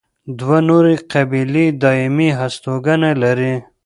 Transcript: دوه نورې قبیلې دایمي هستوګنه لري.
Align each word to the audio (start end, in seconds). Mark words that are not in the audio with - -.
دوه 0.39 0.57
نورې 0.69 0.95
قبیلې 1.11 1.65
دایمي 1.83 2.29
هستوګنه 2.39 3.09
لري. 3.23 3.53